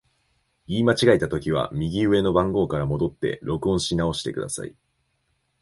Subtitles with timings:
[0.67, 4.73] 言い間違えたときは、右上の番号から戻って録音し直してください。